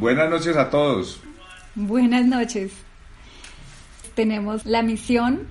[0.00, 1.20] Buenas noches a todos.
[1.74, 2.72] Buenas noches.
[4.14, 5.46] Tenemos la misión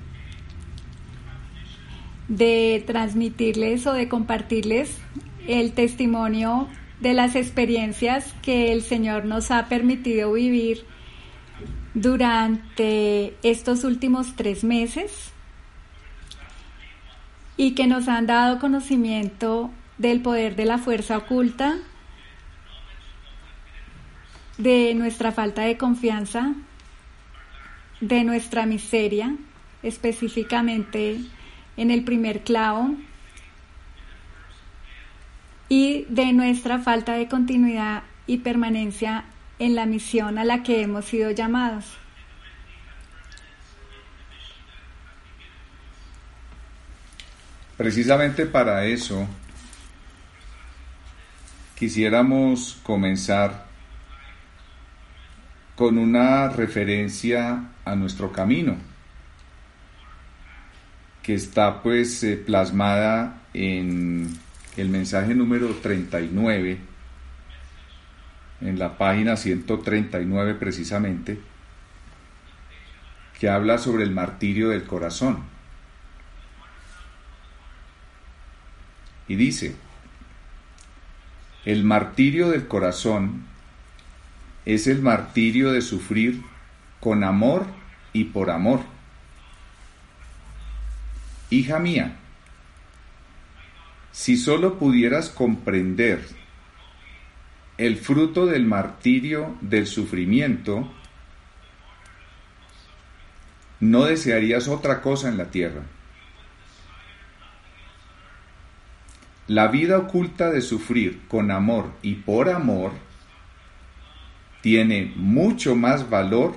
[2.27, 4.97] de transmitirles o de compartirles
[5.47, 6.67] el testimonio
[6.99, 10.83] de las experiencias que el Señor nos ha permitido vivir
[11.93, 15.31] durante estos últimos tres meses
[17.55, 19.69] y que nos han dado conocimiento
[19.99, 21.77] del poder de la fuerza oculta,
[24.59, 26.53] de nuestra falta de confianza,
[28.01, 29.35] de nuestra miseria,
[29.81, 31.21] específicamente
[31.77, 32.93] en el primer clavo,
[35.69, 39.23] y de nuestra falta de continuidad y permanencia
[39.59, 41.85] en la misión a la que hemos sido llamados.
[47.77, 49.25] Precisamente para eso
[51.75, 53.68] quisiéramos comenzar
[55.79, 58.75] con una referencia a nuestro camino,
[61.23, 64.27] que está pues eh, plasmada en
[64.75, 66.79] el mensaje número 39,
[68.59, 71.39] en la página 139 precisamente,
[73.39, 75.45] que habla sobre el martirio del corazón.
[79.29, 79.77] Y dice,
[81.63, 83.47] el martirio del corazón
[84.65, 86.41] es el martirio de sufrir
[86.99, 87.65] con amor
[88.13, 88.81] y por amor.
[91.49, 92.15] Hija mía,
[94.11, 96.27] si solo pudieras comprender
[97.77, 100.91] el fruto del martirio del sufrimiento,
[103.79, 105.83] no desearías otra cosa en la tierra.
[109.47, 112.91] La vida oculta de sufrir con amor y por amor
[114.61, 116.55] tiene mucho más valor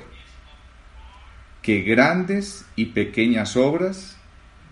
[1.63, 4.17] que grandes y pequeñas obras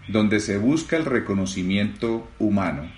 [0.09, 2.91] donde se busca el reconocimiento humano.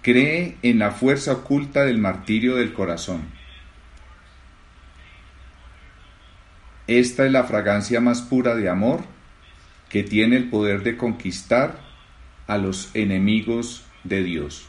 [0.00, 3.22] Cree en la fuerza oculta del martirio del corazón.
[6.86, 9.04] Esta es la fragancia más pura de amor
[9.90, 11.80] que tiene el poder de conquistar
[12.46, 14.68] a los enemigos de Dios.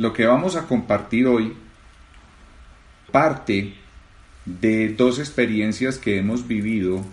[0.00, 1.54] Lo que vamos a compartir hoy
[3.12, 3.74] parte
[4.46, 7.04] de dos experiencias que hemos vivido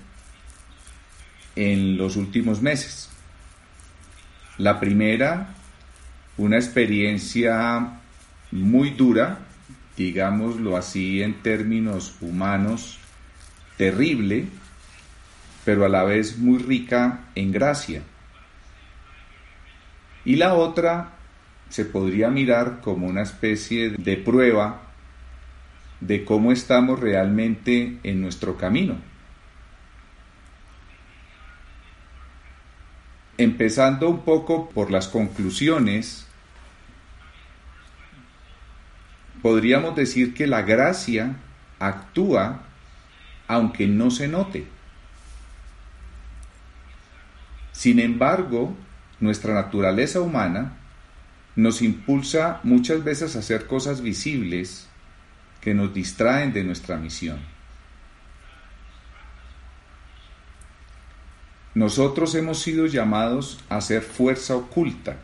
[1.57, 3.09] en los últimos meses.
[4.57, 5.53] La primera,
[6.37, 7.99] una experiencia
[8.51, 9.39] muy dura,
[9.97, 12.99] digámoslo así en términos humanos,
[13.75, 14.45] terrible,
[15.65, 18.01] pero a la vez muy rica en gracia.
[20.23, 21.16] Y la otra
[21.69, 24.81] se podría mirar como una especie de prueba
[25.99, 28.97] de cómo estamos realmente en nuestro camino.
[33.37, 36.25] Empezando un poco por las conclusiones,
[39.41, 41.35] podríamos decir que la gracia
[41.79, 42.63] actúa
[43.47, 44.67] aunque no se note.
[47.71, 48.75] Sin embargo,
[49.19, 50.76] nuestra naturaleza humana
[51.57, 54.87] nos impulsa muchas veces a hacer cosas visibles
[55.59, 57.39] que nos distraen de nuestra misión.
[61.73, 65.17] Nosotros hemos sido llamados a ser fuerza oculta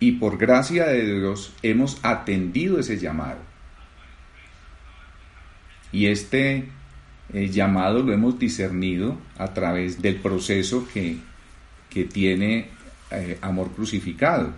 [0.00, 3.40] y por gracia de Dios hemos atendido ese llamado.
[5.92, 6.68] Y este
[7.32, 11.16] el llamado lo hemos discernido a través del proceso que,
[11.88, 12.81] que tiene
[13.12, 14.52] eh, amor crucificado.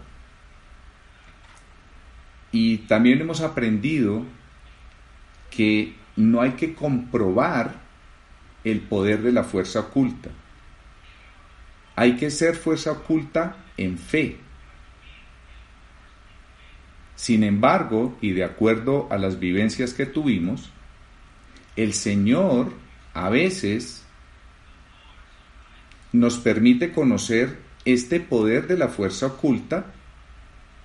[2.52, 4.24] Y también hemos aprendido
[5.50, 7.82] que no hay que comprobar
[8.62, 10.30] el poder de la fuerza oculta.
[11.96, 14.38] Hay que ser fuerza oculta en fe.
[17.16, 20.70] Sin embargo, y de acuerdo a las vivencias que tuvimos,
[21.76, 22.72] el Señor
[23.14, 24.04] a veces
[26.12, 29.86] nos permite conocer este poder de la fuerza oculta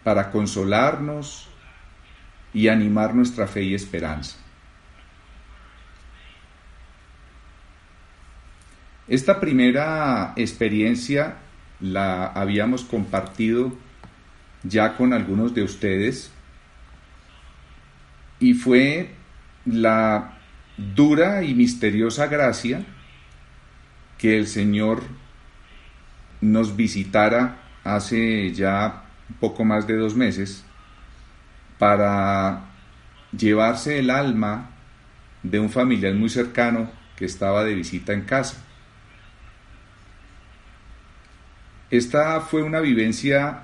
[0.04, 1.48] para consolarnos
[2.54, 4.38] y animar nuestra fe y esperanza.
[9.08, 11.38] Esta primera experiencia
[11.80, 13.74] la habíamos compartido
[14.64, 16.32] ya con algunos de ustedes
[18.40, 19.16] y fue
[19.66, 20.38] la
[20.78, 22.86] dura y misteriosa gracia
[24.18, 25.04] que el Señor
[26.42, 29.04] nos visitara hace ya
[29.40, 30.64] poco más de dos meses
[31.78, 32.66] para
[33.32, 34.72] llevarse el alma
[35.44, 38.58] de un familiar muy cercano que estaba de visita en casa.
[41.92, 43.64] Esta fue una vivencia,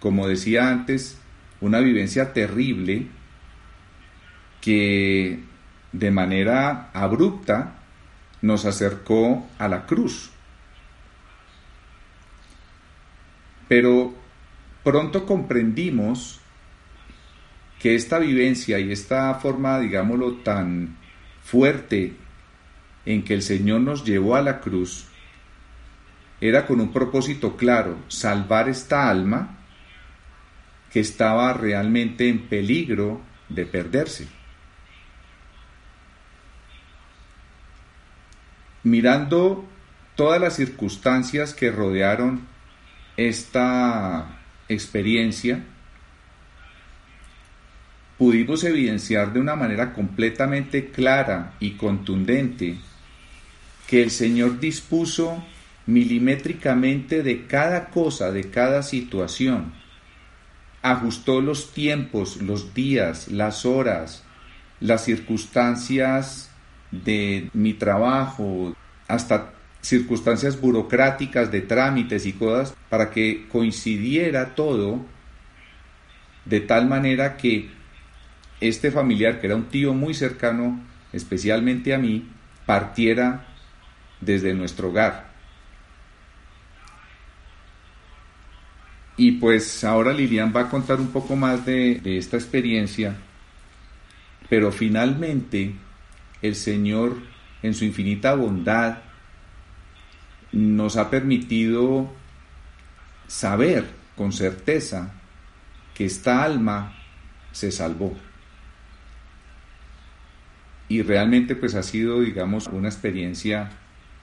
[0.00, 1.18] como decía antes,
[1.60, 3.06] una vivencia terrible
[4.60, 5.44] que
[5.92, 7.76] de manera abrupta
[8.42, 10.30] nos acercó a la cruz.
[13.70, 14.12] Pero
[14.82, 16.40] pronto comprendimos
[17.78, 20.96] que esta vivencia y esta forma, digámoslo, tan
[21.44, 22.16] fuerte
[23.06, 25.06] en que el Señor nos llevó a la cruz,
[26.40, 29.58] era con un propósito claro, salvar esta alma
[30.92, 34.26] que estaba realmente en peligro de perderse.
[38.82, 39.64] Mirando
[40.16, 42.50] todas las circunstancias que rodearon
[43.16, 45.64] esta experiencia,
[48.18, 52.76] pudimos evidenciar de una manera completamente clara y contundente
[53.86, 55.42] que el Señor dispuso
[55.86, 59.72] milimétricamente de cada cosa, de cada situación.
[60.82, 64.22] Ajustó los tiempos, los días, las horas,
[64.80, 66.50] las circunstancias
[66.90, 68.76] de mi trabajo,
[69.08, 75.04] hasta circunstancias burocráticas de trámites y cosas, para que coincidiera todo
[76.44, 77.70] de tal manera que
[78.60, 80.80] este familiar, que era un tío muy cercano,
[81.12, 82.28] especialmente a mí,
[82.66, 83.46] partiera
[84.20, 85.30] desde nuestro hogar.
[89.16, 93.16] Y pues ahora Lilian va a contar un poco más de, esta experiencia,
[94.48, 95.74] pero finalmente
[96.40, 97.18] el Señor
[97.62, 98.98] en su infinita bondad
[100.52, 102.10] nos ha permitido
[103.26, 105.12] saber con certeza
[105.94, 106.96] que esta alma
[107.52, 108.14] se salvó.
[110.88, 113.70] Y realmente pues ha sido, digamos, una experiencia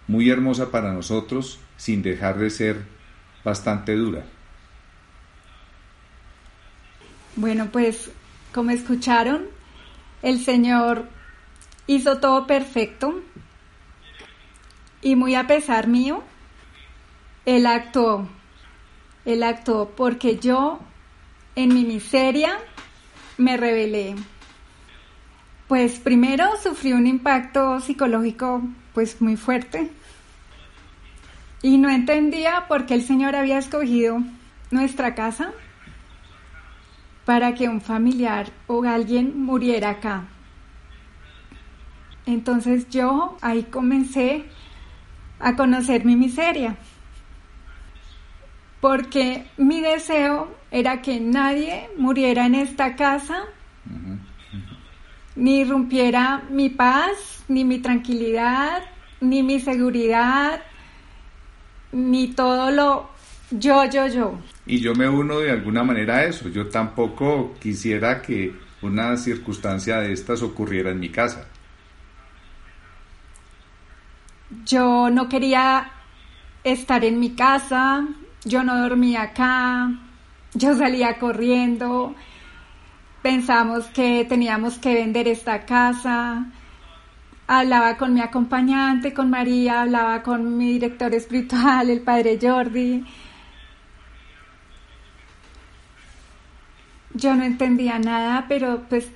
[0.07, 2.83] muy hermosa para nosotros sin dejar de ser
[3.43, 4.25] bastante dura.
[7.37, 8.09] Bueno, pues
[8.53, 9.45] como escucharon,
[10.23, 11.07] el Señor
[11.85, 13.21] hizo todo perfecto
[15.07, 16.21] y muy a pesar mío,
[17.45, 18.27] Él actuó,
[19.23, 20.79] Él actuó porque yo
[21.55, 22.57] en mi miseria
[23.37, 24.15] me rebelé.
[25.69, 28.63] Pues primero sufrí un impacto psicológico
[28.93, 29.89] pues muy fuerte
[31.61, 34.21] y no entendía por qué el Señor había escogido
[34.71, 35.53] nuestra casa
[37.23, 40.25] para que un familiar o alguien muriera acá.
[42.25, 44.43] Entonces yo ahí comencé
[45.39, 46.77] a conocer mi miseria,
[48.81, 53.43] porque mi deseo era que nadie muriera en esta casa,
[55.35, 58.81] ni rompiera mi paz, ni mi tranquilidad,
[59.21, 60.61] ni mi seguridad,
[61.91, 63.17] ni todo lo
[63.51, 64.39] yo, yo, yo.
[64.65, 66.49] Y yo me uno de alguna manera a eso.
[66.49, 71.47] Yo tampoco quisiera que una circunstancia de estas ocurriera en mi casa.
[74.65, 75.91] Yo no quería
[76.63, 78.07] estar en mi casa,
[78.45, 79.91] yo no dormía acá,
[80.53, 82.15] yo salía corriendo,
[83.21, 86.45] pensamos que teníamos que vender esta casa,
[87.47, 93.05] hablaba con mi acompañante, con María, hablaba con mi director espiritual, el padre Jordi,
[97.13, 99.09] yo no entendía nada, pero pues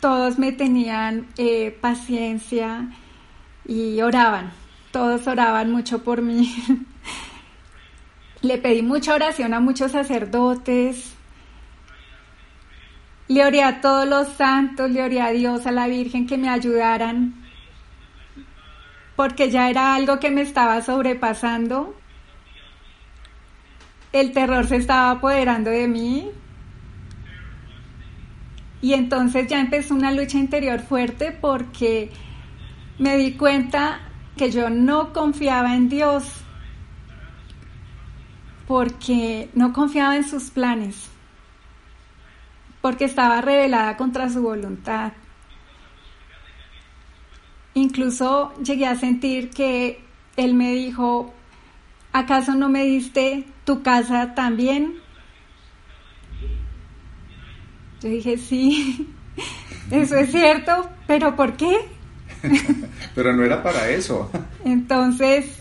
[0.00, 2.88] todos me tenían eh, paciencia
[3.68, 4.50] y oraban,
[4.90, 6.56] todos oraban mucho por mí.
[8.40, 11.14] le pedí mucha oración a muchos sacerdotes,
[13.28, 16.48] le oré a todos los santos, le oré a Dios, a la Virgen que me
[16.48, 17.34] ayudaran,
[19.14, 21.94] porque ya era algo que me estaba sobrepasando.
[24.12, 26.30] El terror se estaba apoderando de mí,
[28.80, 32.10] y entonces ya empezó una lucha interior fuerte porque
[32.98, 34.00] me di cuenta
[34.36, 36.24] que yo no confiaba en Dios,
[38.66, 41.08] porque no confiaba en sus planes,
[42.80, 45.12] porque estaba rebelada contra su voluntad.
[47.74, 50.04] Incluso llegué a sentir que
[50.36, 51.32] Él me dijo,
[52.12, 54.96] ¿acaso no me diste tu casa también?
[58.00, 59.08] Yo dije, sí,
[59.90, 61.97] eso es cierto, pero ¿por qué?
[63.14, 64.30] pero no era para eso.
[64.64, 65.58] Entonces,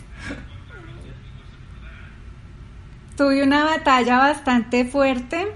[3.15, 5.47] tuve una batalla bastante fuerte.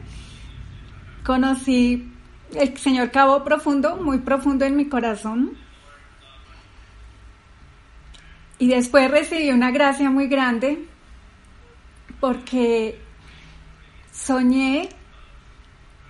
[1.24, 2.12] Conocí
[2.56, 5.58] el Señor cabo profundo, muy profundo en mi corazón.
[8.58, 10.86] Y después recibí una gracia muy grande
[12.20, 13.00] porque
[14.12, 14.90] soñé.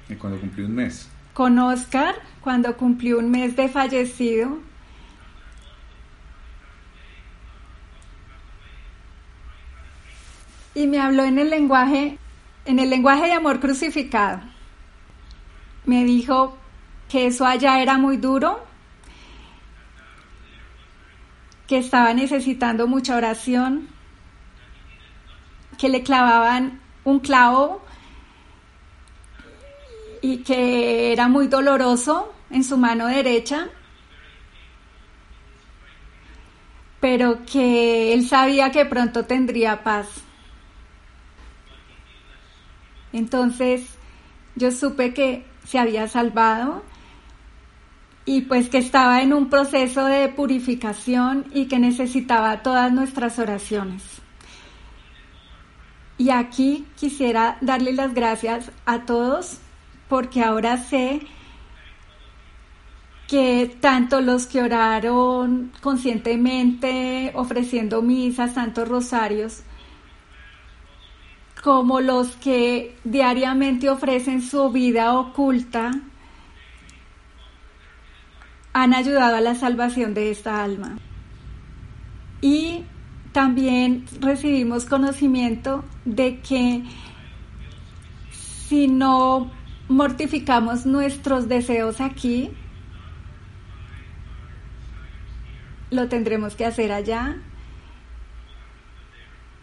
[0.10, 1.10] ¿Y cuando cumplí un mes?
[1.34, 4.60] Con Oscar, cuando cumplió un mes de fallecido.
[10.74, 12.18] Y me habló en el lenguaje,
[12.66, 14.42] en el lenguaje de amor crucificado.
[15.86, 16.58] Me dijo
[17.10, 18.64] que eso allá era muy duro,
[21.68, 23.88] que estaba necesitando mucha oración,
[25.78, 27.82] que le clavaban un clavo
[30.22, 33.70] y que era muy doloroso en su mano derecha,
[37.00, 40.08] pero que él sabía que pronto tendría paz.
[43.14, 43.86] Entonces
[44.56, 46.84] yo supe que se había salvado
[48.26, 54.04] y pues que estaba en un proceso de purificación y que necesitaba todas nuestras oraciones.
[56.18, 59.58] Y aquí quisiera darle las gracias a todos
[60.08, 61.22] porque ahora sé
[63.28, 69.64] que tanto los que oraron conscientemente ofreciendo misas, santos rosarios,
[71.62, 75.92] como los que diariamente ofrecen su vida oculta,
[78.74, 80.98] han ayudado a la salvación de esta alma.
[82.42, 82.84] Y
[83.32, 86.84] también recibimos conocimiento de que
[88.32, 89.52] si no
[89.88, 92.50] mortificamos nuestros deseos aquí,
[95.92, 97.36] lo tendremos que hacer allá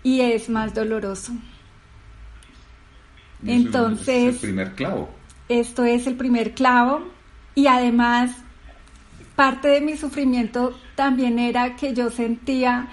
[0.02, 1.32] y es más doloroso.
[3.46, 5.08] Entonces, es el primer clavo.
[5.48, 7.08] Esto es el primer clavo
[7.54, 8.32] y además
[9.36, 12.88] parte de mi sufrimiento también era que yo sentía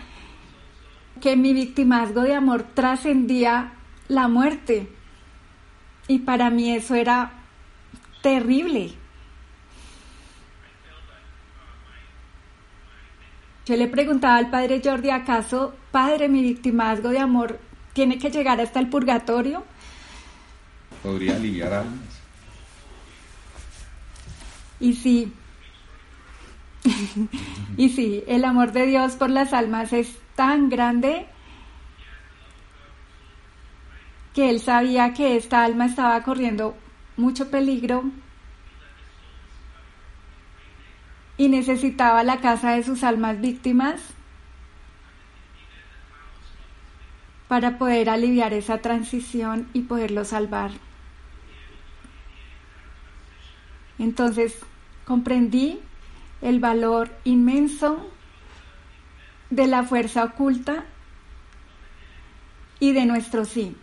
[1.19, 3.73] que mi victimazgo de amor trascendía
[4.07, 4.87] la muerte.
[6.07, 7.31] Y para mí eso era
[8.21, 8.91] terrible.
[13.65, 17.59] Yo le preguntaba al padre Jordi, ¿acaso, padre, mi victimazgo de amor
[17.93, 19.63] tiene que llegar hasta el purgatorio?
[21.05, 22.21] Podría aliviar almas.
[24.79, 25.31] Y sí,
[27.77, 31.27] y sí, el amor de Dios por las almas es tan grande
[34.33, 36.75] que él sabía que esta alma estaba corriendo
[37.17, 38.03] mucho peligro
[41.37, 44.01] y necesitaba la casa de sus almas víctimas
[47.47, 50.71] para poder aliviar esa transición y poderlo salvar.
[53.99, 54.57] Entonces
[55.05, 55.79] comprendí
[56.41, 58.09] el valor inmenso
[59.49, 60.85] de la fuerza oculta
[62.79, 63.75] y de nuestro sí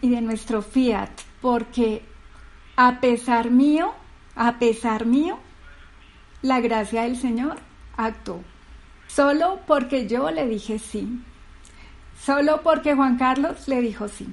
[0.00, 2.02] y de nuestro fiat, porque
[2.76, 3.92] a pesar mío,
[4.36, 5.38] a pesar mío,
[6.42, 7.56] la gracia del Señor
[7.96, 8.42] actuó.
[9.08, 11.20] Solo porque yo le dije sí.
[12.20, 14.28] Solo porque Juan Carlos le dijo sí.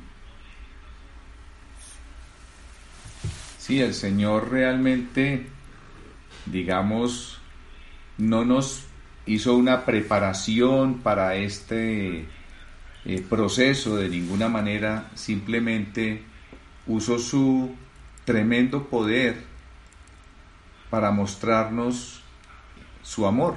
[3.66, 5.48] Sí, el Señor realmente,
[6.46, 7.40] digamos,
[8.20, 8.86] no nos
[9.26, 12.28] hizo una preparación para este
[13.06, 16.22] eh, proceso de ninguna manera, simplemente
[16.86, 17.74] usó su
[18.24, 19.42] tremendo poder
[20.92, 22.22] para mostrarnos
[23.02, 23.56] su amor.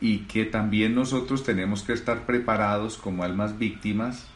[0.00, 4.26] Y que también nosotros tenemos que estar preparados como almas víctimas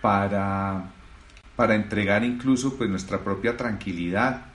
[0.00, 0.92] para
[1.56, 4.46] para entregar incluso pues nuestra propia tranquilidad,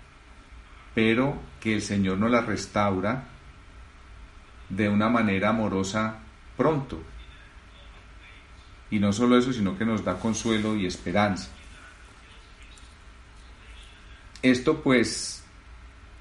[0.96, 3.26] pero que el Señor nos la restaura
[4.70, 6.20] de una manera amorosa
[6.56, 7.02] pronto.
[8.90, 11.50] Y no solo eso, sino que nos da consuelo y esperanza.
[14.42, 15.44] Esto pues,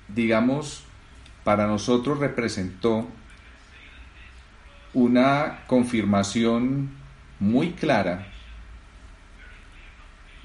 [0.09, 0.85] digamos,
[1.45, 3.07] para nosotros representó
[4.95, 6.91] una confirmación
[7.39, 8.33] muy clara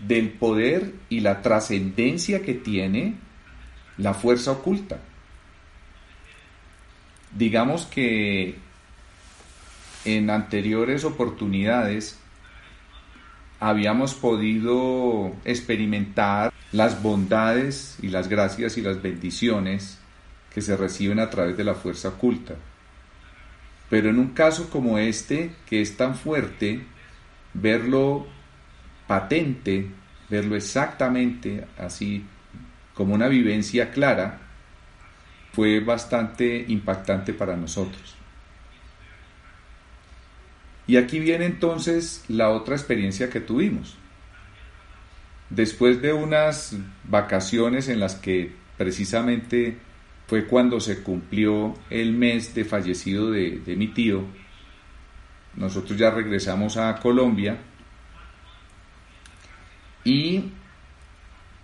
[0.08, 3.15] del poder y la trascendencia que tiene
[3.98, 5.00] la fuerza oculta.
[7.38, 8.55] Digamos que
[10.05, 12.20] en anteriores oportunidades
[13.60, 20.00] habíamos podido experimentar las bondades y las gracias y las bendiciones
[20.53, 22.55] que se reciben a través de la fuerza oculta.
[23.89, 26.81] Pero en un caso como este, que es tan fuerte,
[27.53, 28.25] verlo
[29.12, 29.88] patente,
[30.30, 32.24] verlo exactamente así
[32.94, 34.39] como una vivencia clara,
[35.51, 38.15] fue bastante impactante para nosotros.
[40.88, 43.98] Y aquí viene entonces la otra experiencia que tuvimos.
[45.50, 49.77] Después de unas vacaciones en las que precisamente
[50.27, 54.24] fue cuando se cumplió el mes de fallecido de, de mi tío,
[55.58, 57.58] nosotros ya regresamos a Colombia
[60.03, 60.51] y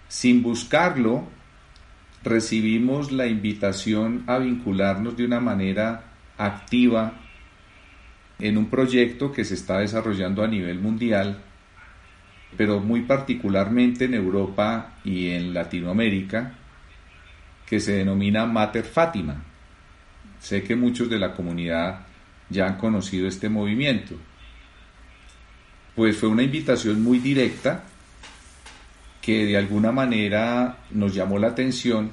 [0.07, 1.27] sin buscarlo
[2.23, 6.03] recibimos la invitación a vincularnos de una manera
[6.37, 7.13] activa
[8.39, 11.41] en un proyecto que se está desarrollando a nivel mundial,
[12.55, 16.53] pero muy particularmente en Europa y en Latinoamérica,
[17.65, 19.43] que se denomina Mater Fátima.
[20.39, 22.05] Sé que muchos de la comunidad
[22.49, 24.15] ya han conocido este movimiento.
[25.95, 27.83] Pues fue una invitación muy directa
[29.27, 32.11] que de alguna manera nos llamó la atención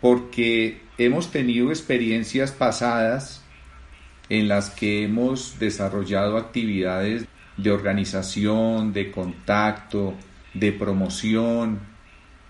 [0.00, 3.44] porque hemos tenido experiencias pasadas
[4.30, 7.26] en las que hemos desarrollado actividades
[7.58, 10.14] de organización, de contacto,
[10.54, 11.80] de promoción,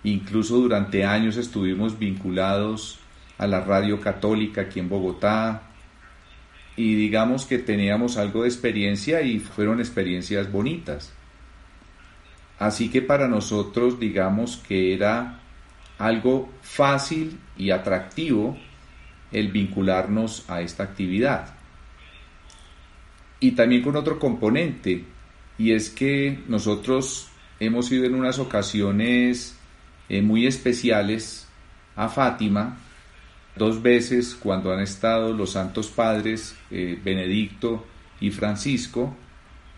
[0.04, 3.00] incluso durante años estuvimos vinculados
[3.36, 5.62] a la radio católica aquí en Bogotá
[6.76, 11.14] y digamos que teníamos algo de experiencia y fueron experiencias bonitas.
[12.60, 15.40] Así que para nosotros digamos que era
[15.98, 18.56] algo fácil y atractivo
[19.32, 21.54] el vincularnos a esta actividad.
[23.40, 25.06] Y también con otro componente,
[25.56, 29.56] y es que nosotros hemos ido en unas ocasiones
[30.10, 31.48] eh, muy especiales
[31.96, 32.76] a Fátima,
[33.56, 37.86] dos veces cuando han estado los santos padres eh, Benedicto
[38.20, 39.16] y Francisco,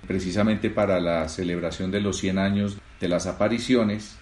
[0.06, 4.17] precisamente para la celebración de los 100 años de las apariciones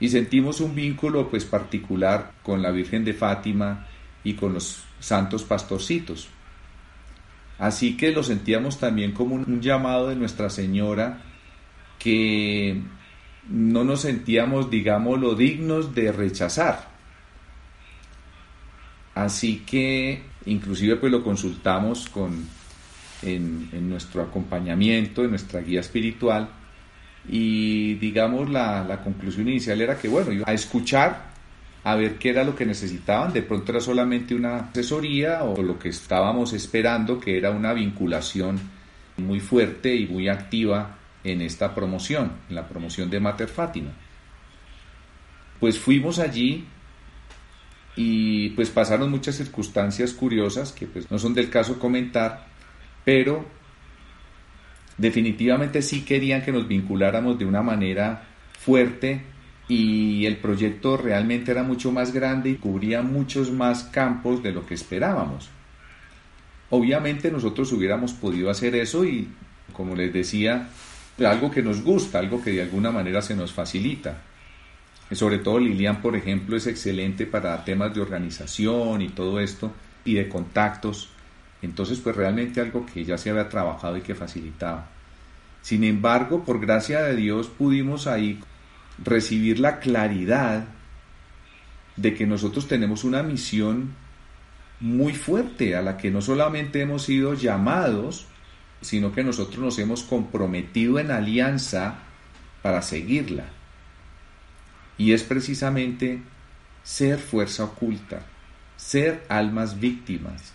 [0.00, 3.86] y sentimos un vínculo pues particular con la Virgen de Fátima
[4.24, 6.28] y con los santos pastorcitos.
[7.58, 11.22] Así que lo sentíamos también como un llamado de Nuestra Señora
[11.98, 12.80] que
[13.48, 16.88] no nos sentíamos, digámoslo, dignos de rechazar.
[19.14, 22.48] Así que inclusive pues lo consultamos con
[23.22, 26.48] en, nuestro acompañamiento, en nuestra guía espiritual.
[27.28, 31.32] Y digamos, la, la conclusión inicial era que, bueno, iba a escuchar,
[31.84, 33.32] a ver qué era lo que necesitaban.
[33.32, 38.60] De pronto era solamente una asesoría o lo que estábamos esperando, que era una vinculación
[39.16, 43.92] muy fuerte y muy activa en esta promoción, en la promoción de Mater Fátima.
[45.60, 46.64] Pues fuimos allí
[47.94, 52.46] y pues pasaron muchas circunstancias curiosas que pues no son del caso comentar,
[53.04, 53.44] pero
[54.98, 58.24] definitivamente sí querían que nos vinculáramos de una manera
[58.58, 59.22] fuerte
[59.68, 64.66] y el proyecto realmente era mucho más grande y cubría muchos más campos de lo
[64.66, 65.50] que esperábamos.
[66.70, 69.28] Obviamente nosotros hubiéramos podido hacer eso y,
[69.72, 70.68] como les decía,
[71.18, 74.22] algo que nos gusta, algo que de alguna manera se nos facilita.
[75.10, 79.72] Sobre todo Lilian, por ejemplo, es excelente para temas de organización y todo esto
[80.04, 81.10] y de contactos
[81.62, 84.88] entonces, pues realmente algo que ya se había trabajado y que facilitaba.
[85.62, 88.40] Sin embargo, por gracia de Dios pudimos ahí
[89.02, 90.64] recibir la claridad
[91.96, 93.94] de que nosotros tenemos una misión
[94.80, 98.26] muy fuerte a la que no solamente hemos sido llamados,
[98.80, 101.98] sino que nosotros nos hemos comprometido en alianza
[102.62, 103.44] para seguirla.
[104.98, 106.20] Y es precisamente
[106.82, 108.22] ser fuerza oculta,
[108.76, 110.52] ser almas víctimas,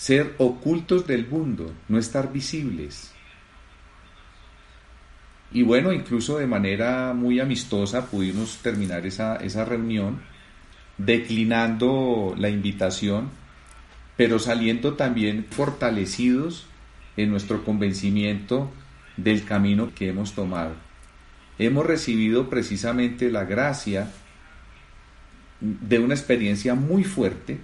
[0.00, 3.12] ser ocultos del mundo, no estar visibles.
[5.52, 10.22] Y bueno, incluso de manera muy amistosa pudimos terminar esa, esa reunión
[10.96, 13.28] declinando la invitación,
[14.16, 16.64] pero saliendo también fortalecidos
[17.18, 18.72] en nuestro convencimiento
[19.18, 20.76] del camino que hemos tomado.
[21.58, 24.10] Hemos recibido precisamente la gracia
[25.60, 27.60] de una experiencia muy fuerte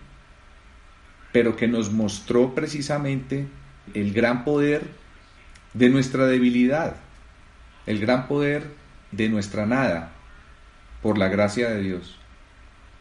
[1.37, 3.47] pero que nos mostró precisamente
[3.93, 4.85] el gran poder
[5.75, 6.97] de nuestra debilidad,
[7.85, 8.69] el gran poder
[9.13, 10.13] de nuestra nada,
[11.03, 12.17] por la gracia de Dios.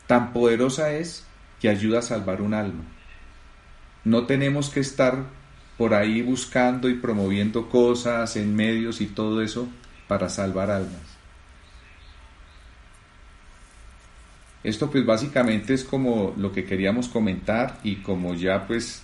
[0.06, 1.26] Tan poderosa es
[1.62, 2.84] que ayuda a salvar un alma.
[4.04, 5.18] No tenemos que estar
[5.78, 9.70] por ahí buscando y promoviendo cosas en medios y todo eso
[10.10, 11.15] para salvar almas.
[14.66, 19.04] Esto pues básicamente es como lo que queríamos comentar y como ya pues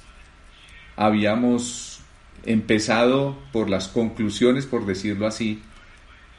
[0.95, 1.99] habíamos
[2.43, 5.61] empezado por las conclusiones, por decirlo así,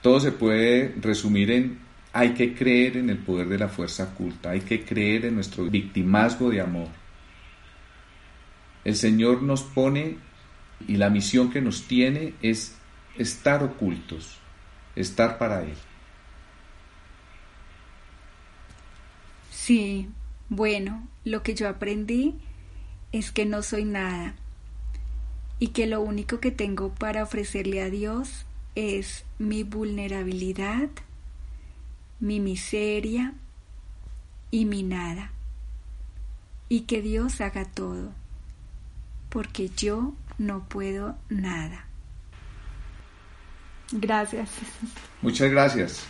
[0.02, 1.78] todo se puede resumir en
[2.12, 5.66] hay que creer en el poder de la fuerza oculta, hay que creer en nuestro
[5.66, 6.88] victimazgo de amor.
[8.84, 10.16] El Señor nos pone
[10.88, 12.74] y la misión que nos tiene es
[13.16, 14.36] estar ocultos,
[14.96, 15.76] estar para Él.
[19.64, 20.08] Sí,
[20.48, 22.34] bueno, lo que yo aprendí
[23.12, 24.34] es que no soy nada
[25.60, 28.44] y que lo único que tengo para ofrecerle a Dios
[28.74, 30.88] es mi vulnerabilidad,
[32.18, 33.34] mi miseria
[34.50, 35.30] y mi nada.
[36.68, 38.10] Y que Dios haga todo,
[39.28, 41.86] porque yo no puedo nada.
[43.92, 44.50] Gracias.
[45.20, 46.04] Muchas gracias.